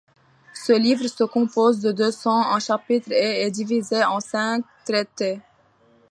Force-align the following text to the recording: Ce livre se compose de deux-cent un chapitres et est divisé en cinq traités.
Ce 0.65 0.73
livre 0.73 1.05
se 1.07 1.23
compose 1.25 1.79
de 1.79 1.91
deux-cent 1.91 2.41
un 2.51 2.57
chapitres 2.57 3.11
et 3.11 3.41
est 3.45 3.51
divisé 3.51 4.03
en 4.03 4.19
cinq 4.19 4.63
traités. 4.83 5.39